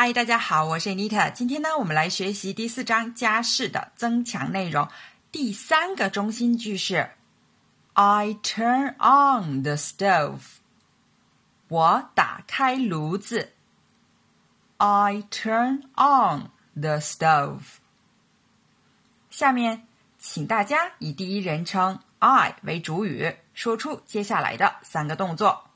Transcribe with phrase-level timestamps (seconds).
[0.00, 1.32] 嗨，大家好，我是 Anita。
[1.32, 4.88] 今天呢，我们来学习第四章家事的增强内容。
[5.32, 7.10] 第三个中心句是
[7.94, 10.38] I turn on the stove。
[11.66, 13.54] 我打开炉子。
[14.76, 17.78] I turn on the stove。
[19.30, 25.70] 下面，请大家以第一人称 I 为主语，说出接下来的三个动作：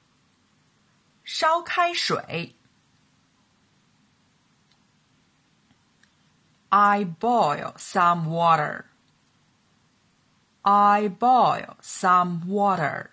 [1.25, 2.55] 烧开水。
[6.72, 8.86] I boil some water.
[10.64, 13.12] I boil some water.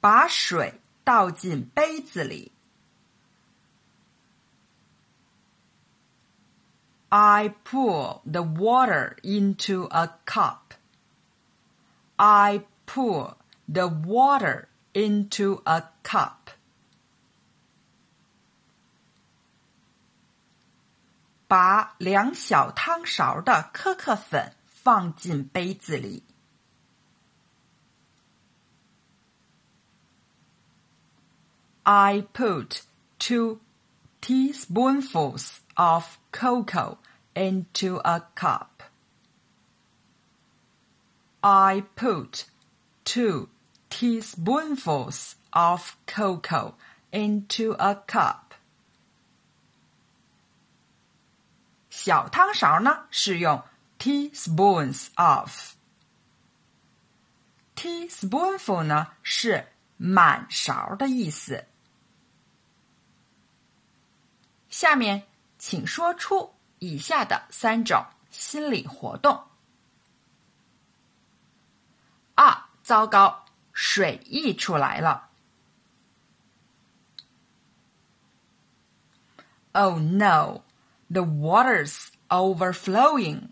[0.00, 2.52] 把水倒进杯子里。
[7.08, 10.74] I pour the water into a cup.
[12.16, 13.36] I pour
[13.68, 16.50] the water into a cup.
[21.50, 26.22] 把两小汤勺的可可粉放进杯子里。
[31.84, 32.82] I put
[33.20, 33.60] two
[34.20, 36.98] teaspoonfuls of cocoa
[37.34, 38.82] into a cup.
[41.42, 42.46] I put
[43.04, 43.50] two
[43.88, 46.74] teaspoonfuls of cocoa
[47.12, 48.49] into a cup.
[51.91, 53.61] 小汤勺呢是用
[53.99, 55.75] teaspoons of。
[57.75, 59.67] teaspoonful 呢是
[59.97, 61.65] 满勺的意思。
[64.69, 65.27] 下面
[65.59, 69.43] 请说出以下的三种心理活动。
[72.35, 75.29] 啊，糟糕，水溢出来了。
[79.73, 80.61] Oh no!
[81.10, 83.50] The water's overflowing.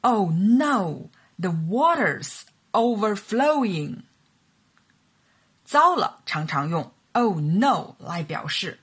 [0.00, 4.04] Oh no, the water's overflowing.
[5.64, 8.78] 糟了，常常用 "Oh no" 来表示。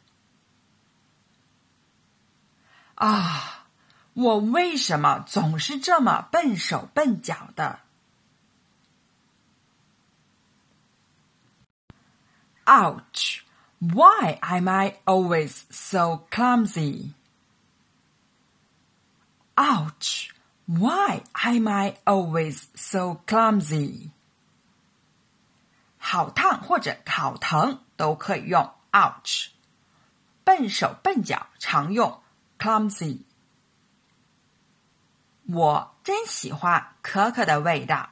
[2.95, 3.67] 啊，
[4.13, 7.79] 我为什么总是这么笨手笨脚的？
[12.66, 13.41] Ouch!
[13.79, 17.13] Why am I always so clumsy?
[19.57, 20.29] Ouch!
[20.66, 24.09] Why am I always so clumsy?
[25.97, 29.50] 好烫或者好疼都可以用 ouch。
[30.44, 32.22] 笨手笨脚常用
[32.57, 33.22] clumsy。
[35.47, 38.09] 我真喜欢可可的味道。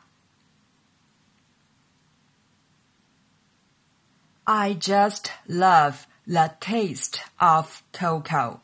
[4.51, 8.61] I just love the taste of cocoa.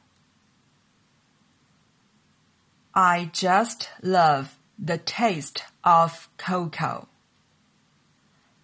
[2.94, 7.08] I just love the taste of cocoa.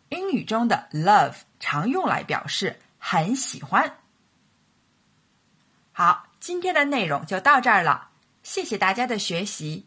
[0.08, 3.98] 英语中的 love 常用来表示很喜欢。
[5.92, 9.86] 好，今天的内容就到这儿了，谢谢大家的学习，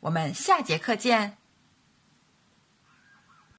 [0.00, 1.39] 我们下节课见。